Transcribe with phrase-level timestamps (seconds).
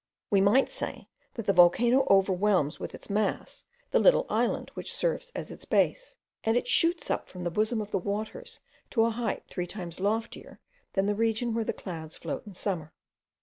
[0.31, 5.31] We might say, that the volcano overwhelms with its mass the little island which serves
[5.35, 9.11] as its base, and it shoots up from the bosom of the waters to a
[9.11, 10.59] height three times loftier
[10.93, 12.93] than the region where the clouds float in summer.